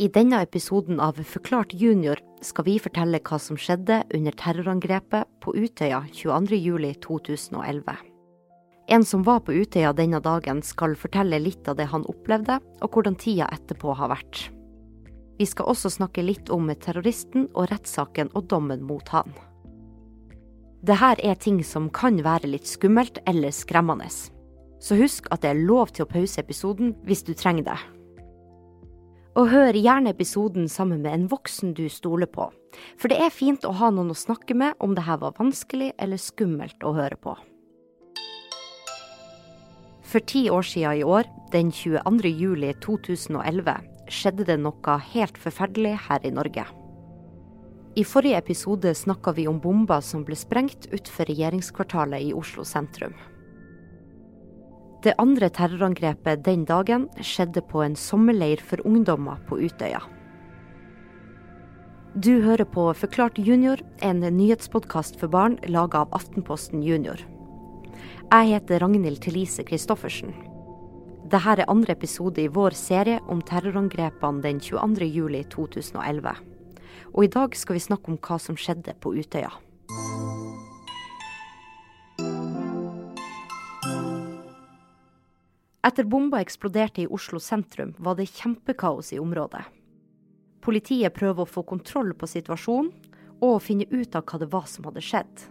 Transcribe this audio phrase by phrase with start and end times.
[0.00, 5.52] I denne episoden av Forklart junior skal vi fortelle hva som skjedde under terrorangrepet på
[5.52, 7.98] Utøya 22.07.2011.
[8.96, 12.96] En som var på Utøya denne dagen skal fortelle litt av det han opplevde, og
[12.96, 14.46] hvordan tida etterpå har vært.
[15.36, 19.36] Vi skal også snakke litt om terroristen og rettssaken og dommen mot han.
[20.80, 24.08] Dette er ting som kan være litt skummelt eller skremmende.
[24.80, 27.80] Så husk at det er lov til å pause episoden hvis du trenger det.
[29.40, 32.50] Og hør gjerne episoden sammen med en voksen du stoler på,
[33.00, 35.94] for det er fint å ha noen å snakke med om det her var vanskelig
[35.96, 37.32] eller skummelt å høre på.
[40.10, 42.34] For ti år siden i år, den 22.
[42.34, 43.80] juli 2011,
[44.12, 46.66] skjedde det noe helt forferdelig her i Norge.
[47.96, 53.16] I forrige episode snakka vi om bomber som ble sprengt utenfor regjeringskvartalet i Oslo sentrum.
[55.00, 60.02] Det andre terrorangrepet den dagen skjedde på en sommerleir for ungdommer på Utøya.
[62.12, 67.16] Du hører på Forklart junior, en nyhetspodkast for barn laga av Aftenposten Junior.
[68.28, 70.34] Jeg heter Ragnhild Thelise Christoffersen.
[71.30, 75.08] Dette er andre episode i vår serie om terrorangrepene den 22.
[75.08, 76.36] juli 2011.
[77.14, 79.54] Og i dag skal vi snakke om hva som skjedde på Utøya.
[85.82, 89.62] Etter bomba eksploderte i Oslo sentrum, var det kjempekaos i området.
[90.60, 92.90] Politiet prøver å få kontroll på situasjonen
[93.40, 95.46] og å finne ut av hva det var som hadde skjedd.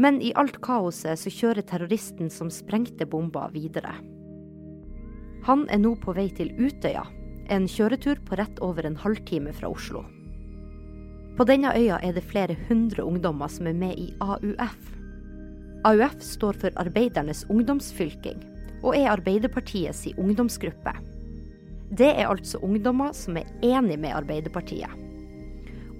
[0.00, 3.92] Men i alt kaoset så kjører terroristen som sprengte bomba, videre.
[5.44, 7.02] Han er nå på vei til Utøya,
[7.50, 10.04] en kjøretur på rett over en halvtime fra Oslo.
[11.36, 14.99] På denne øya er det flere hundre ungdommer som er med i AUF,
[15.80, 18.42] AUF står for Arbeidernes ungdomsfylking,
[18.82, 20.92] og er Arbeiderpartiets ungdomsgruppe.
[21.96, 24.92] Det er altså ungdommer som er enig med Arbeiderpartiet.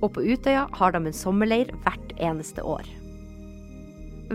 [0.04, 2.84] Og på Utøya har de en sommerleir hvert eneste år.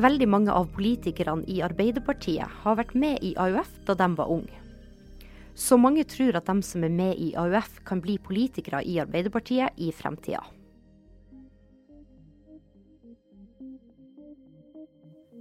[0.01, 4.63] Veldig mange av politikerne i Arbeiderpartiet har vært med i AUF da de var unge.
[5.53, 9.77] Så mange tror at de som er med i AUF kan bli politikere i Arbeiderpartiet
[9.77, 10.41] i fremtida.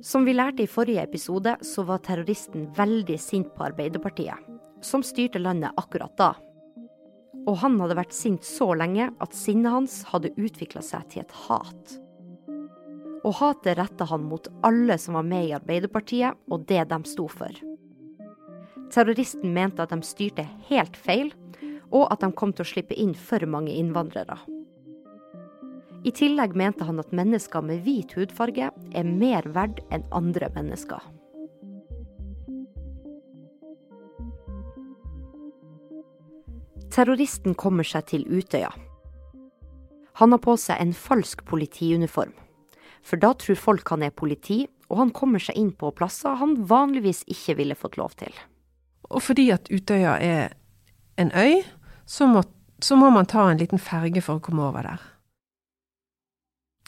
[0.02, 4.40] Som vi lærte i forrige episode, så var terroristen veldig sint på Arbeiderpartiet,
[4.84, 6.32] som styrte landet akkurat da.
[7.44, 11.36] Og han hadde vært sint så lenge at sinnet hans hadde utvikla seg til et
[11.44, 11.98] hat.
[13.24, 17.28] Og hatet retta han mot alle som var med i Arbeiderpartiet og det de sto
[17.28, 17.52] for.
[18.92, 21.32] Terroristen mente at de styrte helt feil,
[21.94, 24.36] og at de kom til å slippe inn for mange innvandrere.
[26.04, 31.00] I tillegg mente han at mennesker med hvit hudfarge er mer verd enn andre mennesker.
[36.92, 38.68] Terroristen kommer seg til Utøya.
[40.20, 42.34] Han har på seg en falsk politiuniform.
[43.04, 44.60] For da tror folk han er politi,
[44.92, 48.30] og han kommer seg inn på plasser han vanligvis ikke ville fått lov til.
[49.08, 50.54] Og fordi at Utøya er
[51.18, 51.64] en øy,
[52.06, 52.44] så må,
[52.78, 55.10] så må man ta en liten ferge for å komme over der.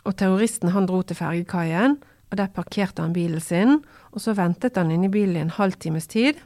[0.07, 1.99] Og terroristen han dro til fergekaien,
[2.31, 3.81] og der parkerte han bilen sin,
[4.15, 6.39] og så ventet han inne i bilen i en halvtimes tid.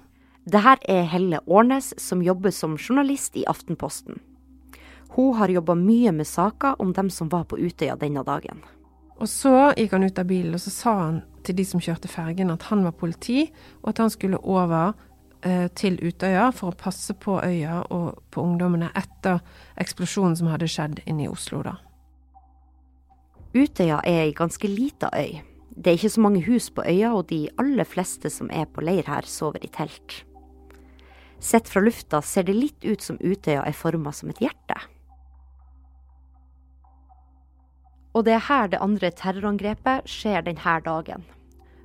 [0.48, 4.20] Det her er Helle Årnes, som jobber som journalist i Aftenposten.
[5.10, 8.62] Hun har jobba mye med saker om dem som var på Utøya denne dagen.
[9.20, 12.09] Og så gikk han ut av bilen, og så sa han til de som kjørte
[12.09, 13.50] fergen at han var politi,
[13.82, 14.94] og at han skulle over
[15.43, 19.43] eh, til Utøya for å passe på øya og på ungdommene etter
[19.81, 21.76] eksplosjonen som hadde skjedd inne i Oslo da.
[23.55, 25.41] Utøya er ei ganske lita øy.
[25.75, 28.83] Det er ikke så mange hus på øya, og de aller fleste som er på
[28.84, 30.25] leir her, sover i telt.
[31.41, 34.77] Sett fra lufta ser det litt ut som Utøya er forma som et hjerte.
[38.15, 41.25] Og det er her det andre terrorangrepet skjer denne dagen.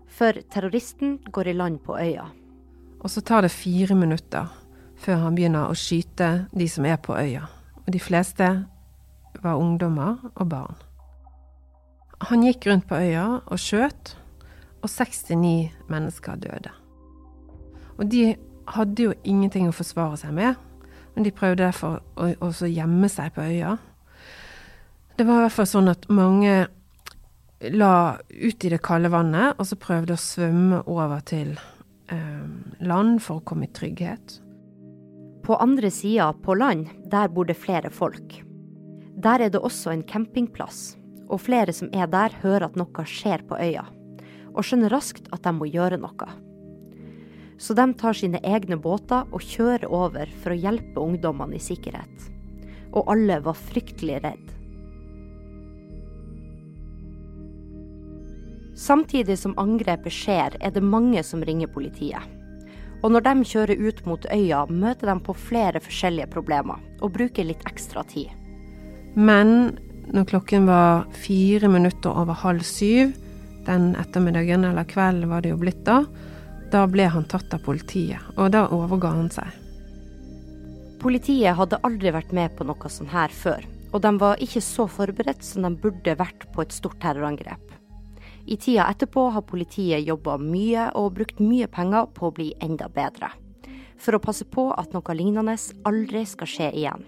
[0.09, 2.27] For terroristen går i land på øya.
[3.01, 4.49] Og så tar det fire minutter
[4.97, 7.45] før han begynner å skyte de som er på øya.
[7.85, 8.49] Og de fleste
[9.43, 10.85] var ungdommer og barn.
[12.25, 14.15] Han gikk rundt på øya og skjøt,
[14.81, 16.71] og 69 mennesker døde.
[17.97, 18.35] Og de
[18.73, 20.55] hadde jo ingenting å forsvare seg med,
[21.13, 23.75] men de prøvde derfor å, gjemme seg på øya.
[25.15, 26.55] Det var i hvert fall sånn at mange
[27.71, 31.53] la ut i det kalde vannet, og så prøvde å svømme over til
[32.11, 32.43] eh,
[32.81, 34.39] land for å komme i trygghet.
[35.45, 38.41] På andre sida, på land, der bor det flere folk.
[39.15, 40.95] Der er det også en campingplass
[41.29, 43.85] og flere som er der, hører at noe skjer på øya,
[44.53, 46.29] og skjønner raskt at de må gjøre noe.
[47.57, 52.29] Så de tar sine egne båter og kjører over for å hjelpe ungdommene i sikkerhet.
[52.95, 54.51] Og alle var fryktelig redd.
[58.75, 62.19] Samtidig som angrepet skjer, er det mange som ringer politiet.
[63.03, 67.47] Og når de kjører ut mot øya, møter de på flere forskjellige problemer og bruker
[67.47, 68.31] litt ekstra tid.
[69.15, 69.77] Men
[70.13, 73.13] når klokken var fire minutter over halv syv
[73.65, 76.03] den ettermiddagen, eller kvelden var det jo blitt da,
[76.71, 79.49] da ble han tatt av politiet, og da overga han seg.
[81.01, 84.87] Politiet hadde aldri vært med på noe sånt her før, og de var ikke så
[84.89, 87.61] forberedt som de burde vært på et stort terrorangrep.
[88.45, 92.89] I tida etterpå har politiet jobba mye og brukt mye penger på å bli enda
[92.93, 93.31] bedre.
[93.97, 95.55] For å passe på at noe lignende
[95.87, 97.05] aldri skal skje igjen.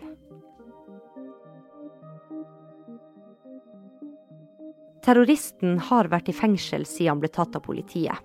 [5.08, 8.20] Terroristen har vært i fengsel siden han ble tatt av politiet.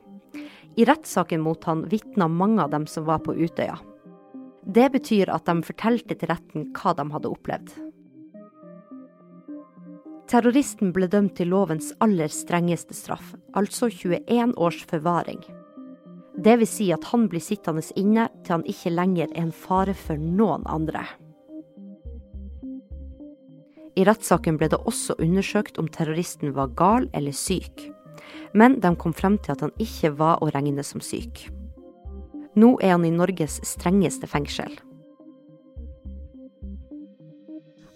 [0.74, 3.76] I rettssaken mot han vitna mange av dem som var på Utøya.
[4.66, 7.70] Det betyr at de fortalte til retten hva de hadde opplevd.
[10.32, 15.42] Terroristen ble dømt til lovens aller strengeste straff, altså 21 års forvaring.
[16.34, 19.94] Det vil si at han blir sittende inne til han ikke lenger er en fare
[19.94, 21.04] for noen andre.
[23.96, 27.90] I rettssaken ble det også undersøkt om terroristen var gal eller syk,
[28.56, 31.46] men de kom frem til at han ikke var å regne som syk.
[32.56, 34.74] Nå er han i Norges strengeste fengsel.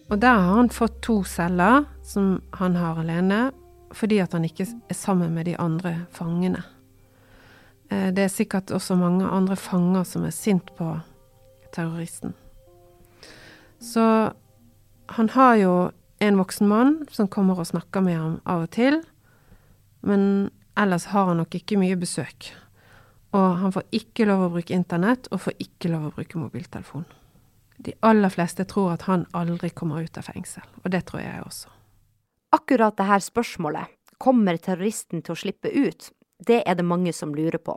[0.07, 3.51] Og der har han fått to celler som han har alene,
[3.97, 6.63] fordi at han ikke er sammen med de andre fangene.
[7.91, 10.93] Eh, det er sikkert også mange andre fanger som er sint på
[11.75, 12.35] terroristen.
[13.83, 14.33] Så
[15.09, 15.73] han har jo
[16.19, 19.01] en voksen mann som kommer og snakker med ham av og til,
[20.07, 22.51] men ellers har han nok ikke mye besøk.
[23.37, 27.05] Og han får ikke lov å bruke internett, og får ikke lov å bruke mobiltelefon.
[27.77, 31.43] De aller fleste tror at han aldri kommer ut av fengsel, og det tror jeg
[31.45, 31.73] også.
[32.57, 36.09] Akkurat dette spørsmålet, kommer terroristen til å slippe ut,
[36.47, 37.75] det er det mange som lurer på.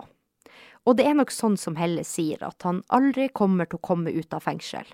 [0.88, 4.14] Og det er nok sånn som Helle sier, at han aldri kommer til å komme
[4.16, 4.88] ut av fengsel.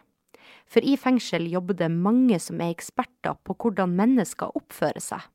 [0.65, 5.27] For i fengsel jobber det mange som er eksperter på hvordan mennesker oppfører seg.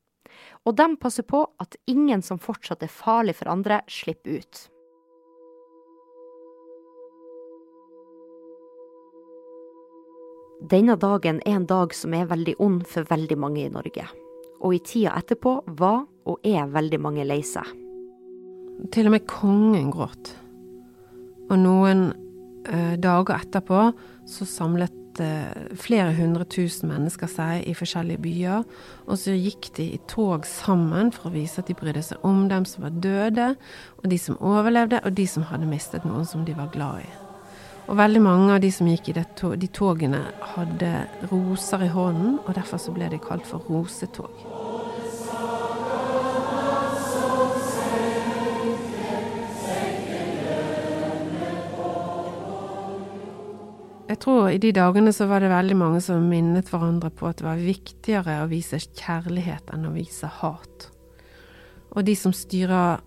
[0.65, 4.67] Og de passer på at ingen som fortsatt er farlig for andre, slipper ut.
[10.61, 14.05] Denne dagen er en dag som er veldig ond for veldig mange i Norge.
[14.61, 17.65] Og i tida etterpå var og er veldig mange lei seg.
[18.93, 20.35] Til og med kongen gråt.
[21.49, 22.11] Og noen
[22.69, 23.87] eh, dager etterpå
[24.29, 28.63] så samlet eh, flere hundre tusen mennesker seg i forskjellige byer,
[29.07, 32.45] og så gikk de i tog sammen for å vise at de brydde seg om
[32.51, 33.49] dem som var døde,
[33.99, 37.11] og de som overlevde, og de som hadde mistet noen som de var glad i.
[37.89, 40.21] Og veldig mange av de som gikk i tog, de togene,
[40.53, 40.93] hadde
[41.33, 44.50] roser i hånden, og derfor så ble de kalt for rosetog.
[54.11, 57.39] Jeg tror i de dagene så var det veldig mange som minnet hverandre på at
[57.39, 60.89] det var viktigere å vise kjærlighet enn å vise hat.
[61.95, 62.99] Og de som styrer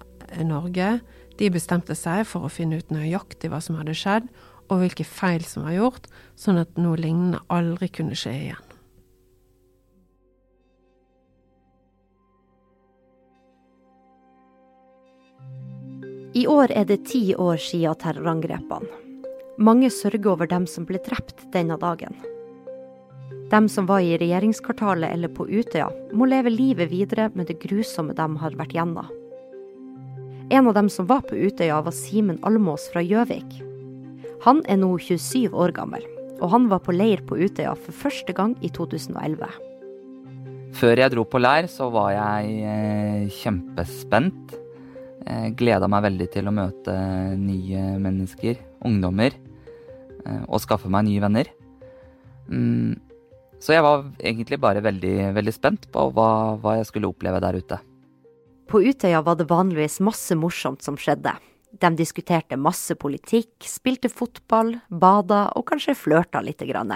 [0.48, 0.88] Norge,
[1.36, 4.32] de bestemte seg for å finne ut nøyaktig hva som hadde skjedd,
[4.72, 6.08] og hvilke feil som var gjort,
[6.40, 8.70] sånn at noe lignende aldri kunne skje igjen.
[16.32, 19.04] I år er det ti år siden terrorangrepene.
[19.58, 22.16] Mange sørger over dem som ble drept denne dagen.
[23.52, 28.16] Dem som var i regjeringskvartalet eller på Utøya, må leve livet videre med det grusomme
[28.18, 29.06] de har vært gjennom.
[30.50, 33.60] En av dem som var på Utøya, var Simen Almås fra Gjøvik.
[34.44, 36.02] Han er nå 27 år gammel,
[36.40, 39.46] og han var på leir på Utøya for første gang i 2011.
[40.74, 44.58] Før jeg dro på leir, så var jeg eh, kjempespent.
[45.24, 46.94] Jeg gleda meg veldig til å møte
[47.38, 49.43] nye mennesker, ungdommer, eh,
[50.24, 51.50] og skaffe meg nye venner.
[52.48, 52.94] Mm,
[53.64, 56.28] så jeg var egentlig bare veldig, veldig spent på hva,
[56.60, 57.80] hva jeg skulle oppleve der ute.
[58.68, 61.34] På Utøya var det vanligvis masse morsomt som skjedde.
[61.74, 66.94] De diskuterte masse politikk, spilte fotball, bada og kanskje flørta lite grann.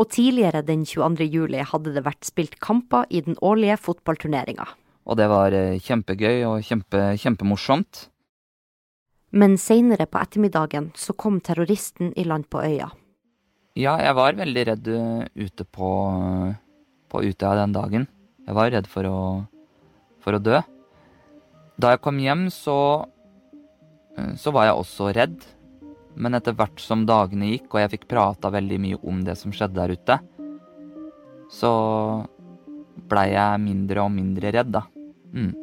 [0.00, 1.26] Og tidligere den 22.
[1.28, 4.66] juli hadde det vært spilt kamper i den årlige fotballturneringa.
[5.08, 8.06] Og det var eh, kjempegøy og kjempe, kjempemorsomt.
[9.30, 12.90] Men seinere på ettermiddagen så kom terroristen i land på øya.
[13.78, 15.90] Ja, jeg var veldig redd eh, ute på,
[17.10, 18.08] på Utøya den dagen.
[18.42, 19.20] Jeg var redd for å,
[20.24, 20.58] for å dø.
[21.80, 22.76] Da jeg kom hjem, så
[24.18, 25.38] eh, så var jeg også redd.
[26.18, 29.54] Men etter hvert som dagene gikk, og jeg fikk prata veldig mye om det som
[29.54, 30.18] skjedde der ute,
[31.54, 31.72] så
[33.10, 34.82] blei jeg mindre og mindre redd, da.
[35.30, 35.54] Mm.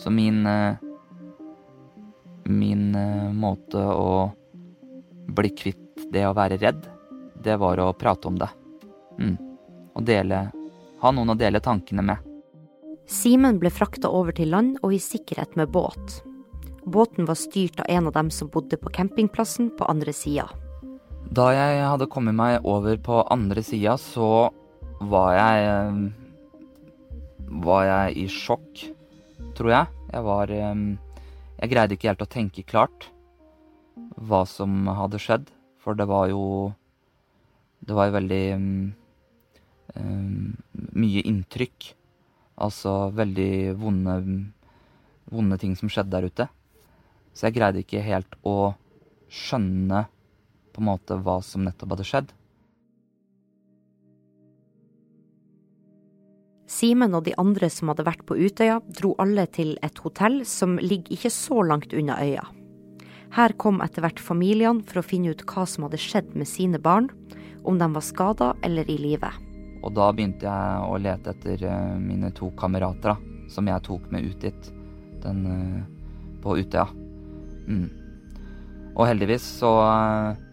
[0.00, 0.87] Så min eh,
[2.48, 4.30] Min eh, måte å
[5.28, 6.86] bli kvitt det å være redd,
[7.44, 8.48] det var å prate om det.
[9.20, 9.36] Mm.
[9.94, 10.48] Og dele
[10.98, 12.24] Ha noen å dele tankene med.
[13.06, 16.16] Simen ble frakta over til land og i sikkerhet med båt.
[16.82, 20.48] Båten var styrt av en av dem som bodde på campingplassen på andre sida.
[21.30, 24.50] Da jeg hadde kommet meg over på andre sida, så
[25.00, 26.00] var jeg eh,
[27.48, 28.82] Var jeg i sjokk,
[29.56, 29.86] tror jeg.
[30.12, 30.82] Jeg var eh,
[31.58, 33.08] Jeg greide ikke helt å tenke klart
[34.14, 35.48] hva som hadde skjedd,
[35.82, 36.74] for det var jo
[37.78, 38.94] Det var jo veldig um,
[40.98, 41.92] mye inntrykk.
[42.58, 44.16] Altså veldig vonde,
[45.30, 46.48] vonde ting som skjedde der ute.
[47.32, 48.74] Så jeg greide ikke helt å
[49.30, 50.08] skjønne
[50.74, 52.34] på en måte hva som nettopp hadde skjedd.
[56.68, 60.76] Simen og de andre som hadde vært på Utøya, dro alle til et hotell som
[60.82, 62.44] ligger ikke så langt unna øya.
[63.36, 66.80] Her kom etter hvert familiene for å finne ut hva som hadde skjedd med sine
[66.80, 67.08] barn,
[67.64, 69.30] om de var skada eller i live.
[69.84, 74.08] Og da begynte jeg å lete etter eh, mine to kamerater, da, som jeg tok
[74.12, 74.70] med ut dit
[75.22, 76.88] den, eh, på Utøya.
[77.68, 77.88] Mm.
[78.96, 80.44] Og heldigvis så eh,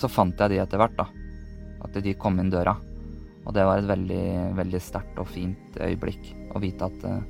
[0.00, 1.08] så fant jeg de etter hvert, da.
[1.84, 2.76] At de kom inn døra.
[3.46, 4.24] Og det var et veldig,
[4.58, 7.22] veldig sterkt og fint øyeblikk å vite at uh,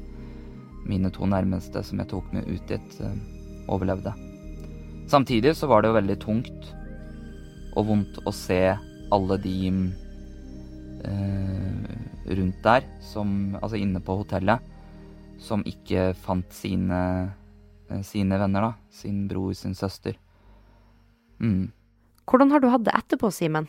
[0.89, 3.15] mine to nærmeste som jeg tok med ut dit, uh,
[3.71, 4.13] overlevde.
[5.11, 6.71] Samtidig så var det jo veldig tungt
[7.79, 8.61] og vondt å se
[9.11, 9.57] alle de
[11.07, 11.97] eh,
[12.39, 14.63] rundt der, som, altså inne på hotellet,
[15.43, 17.01] som ikke fant sine,
[18.07, 18.73] sine venner, da.
[18.95, 20.19] Sin bror, sin søster.
[21.41, 21.71] Mm.
[22.29, 23.67] Hvordan har du hatt det etterpå, Simen?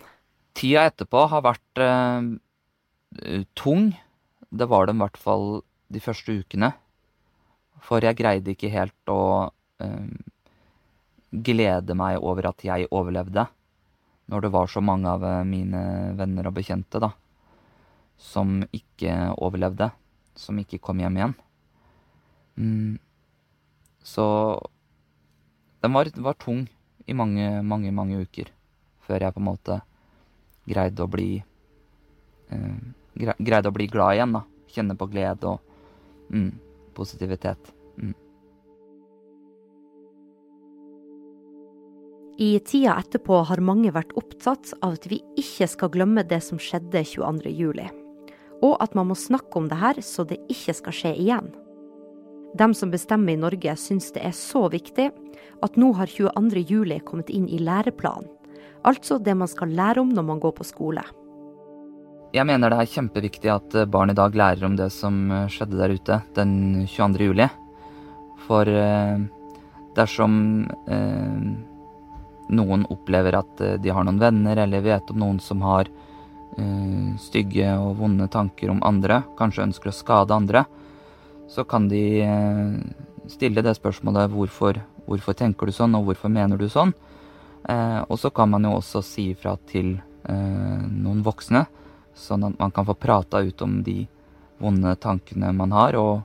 [0.58, 3.92] Tida etterpå har vært eh, tung.
[4.52, 5.48] Det var det i hvert fall
[5.92, 6.74] de første ukene.
[7.82, 10.12] For jeg greide ikke helt å eh,
[11.32, 13.48] glede meg over at jeg overlevde.
[14.32, 15.82] Når det var så mange av mine
[16.16, 17.10] venner og bekjente da,
[18.16, 19.90] som ikke overlevde.
[20.40, 21.34] Som ikke kom hjem igjen.
[22.56, 23.00] Mm.
[24.04, 24.26] Så
[25.82, 26.66] den var, var tung
[27.06, 28.52] i mange, mange, mange uker
[29.02, 29.80] før jeg på en måte
[30.72, 32.82] greide å bli eh,
[33.14, 34.46] Greid å bli glad igjen, da.
[34.72, 35.60] Kjenne på glede og
[36.32, 36.52] mm,
[36.96, 37.74] positivitet.
[38.00, 38.14] Mm.
[42.42, 46.62] I tida etterpå har mange vært opptatt av at vi ikke skal glemme det som
[46.62, 47.84] skjedde 22.07.
[48.64, 51.52] Og at man må snakke om det her så det ikke skal skje igjen.
[52.58, 55.12] De som bestemmer i Norge syns det er så viktig
[55.62, 58.30] at nå har 22.07 kommet inn i læreplanen.
[58.88, 61.04] Altså det man skal lære om når man går på skole.
[62.32, 65.94] Jeg mener det er kjempeviktig at barn i dag lærer om det som skjedde der
[65.98, 66.54] ute den
[66.88, 67.28] 22.
[67.28, 67.48] juli.
[68.48, 69.20] For eh,
[69.98, 70.36] dersom
[70.88, 71.42] eh,
[72.56, 75.92] noen opplever at eh, de har noen venner, eller vet om noen som har
[77.16, 80.66] stygge og vonde tanker om andre, kanskje ønsker å skade andre,
[81.48, 82.28] så kan de
[83.32, 86.92] stille det spørsmålet hvorfor, hvorfor tenker du sånn, og hvorfor mener du sånn?
[87.62, 90.00] Uh, og så kan man jo også si ifra til
[90.32, 91.64] noen voksne,
[92.14, 94.04] sånn at man kan få prata ut om de
[94.62, 96.22] vonde tankene man har, og,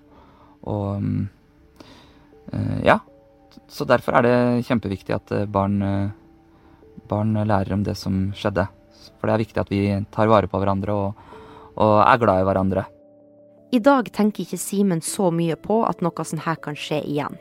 [0.68, 1.22] og um,
[2.84, 2.98] ja,
[3.72, 5.80] så derfor er det kjempeviktig at barn,
[7.08, 8.68] barn, lærer om det som skjedde.
[9.16, 9.80] For det er viktig at vi
[10.12, 11.24] tar vare på hverandre og,
[11.80, 12.84] og er glad i hverandre.
[13.74, 17.34] I dag tenker ikke Simen så mye på at noe sånt her kan skje igjen.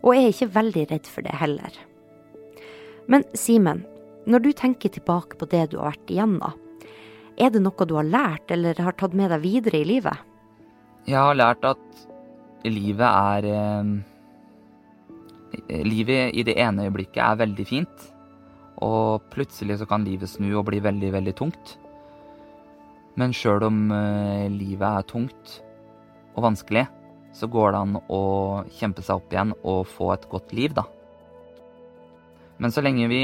[0.00, 1.74] Og er ikke veldig redd for det heller.
[3.08, 3.84] Men Simen,
[4.28, 6.56] når du tenker tilbake på det du har vært igjennom,
[7.38, 10.24] er det noe du har lært eller har tatt med deg videre i livet?
[11.08, 12.06] Jeg har lært at
[12.68, 13.96] livet er eh,
[15.88, 18.02] Livet i det ene øyeblikket er veldig fint,
[18.84, 21.72] og plutselig så kan livet snu og bli veldig, veldig tungt.
[23.16, 25.54] Men sjøl om eh, livet er tungt
[26.36, 26.84] og vanskelig,
[27.32, 28.22] så går det an å
[28.76, 30.84] kjempe seg opp igjen og få et godt liv, da.
[32.58, 33.22] Men så lenge vi